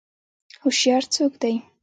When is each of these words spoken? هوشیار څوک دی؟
هوشیار 0.63 1.03
څوک 1.13 1.33
دی؟ 1.41 1.55